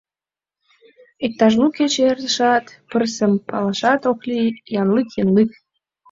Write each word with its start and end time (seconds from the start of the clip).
Иктаж 1.25 1.53
лу 1.59 1.67
кече 1.77 2.01
эртышат, 2.11 2.65
пырысым 2.89 3.33
палашат 3.47 4.01
ок 4.11 4.19
лий: 4.29 4.49
янлык, 4.81 5.07
янлык... 5.21 5.49